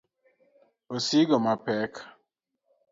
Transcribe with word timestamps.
osigo 0.95 1.35
mapek. 1.45 1.93